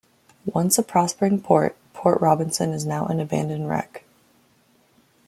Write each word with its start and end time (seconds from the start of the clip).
Once 0.51 0.79
a 0.79 0.81
prospering 0.83 1.39
port, 1.39 1.77
Port 1.93 2.19
Robinson 2.19 2.71
is 2.73 2.87
now 2.87 3.05
an 3.05 3.19
abandoned 3.19 3.69
wreck. 3.69 4.03